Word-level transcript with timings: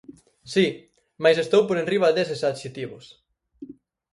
Si, 0.53 0.65
mais 1.23 1.37
estou 1.39 1.61
por 1.65 1.77
enriba 1.81 2.15
deses 2.17 2.41
adxectivos. 2.51 3.05